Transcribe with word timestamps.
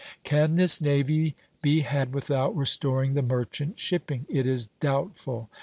Can 0.23 0.55
this 0.55 0.81
navy 0.81 1.35
be 1.61 1.81
had 1.81 2.11
without 2.11 2.55
restoring 2.57 3.13
the 3.13 3.21
merchant 3.21 3.77
shipping? 3.79 4.25
It 4.29 4.47
is 4.47 4.65
doubtful. 4.79 5.51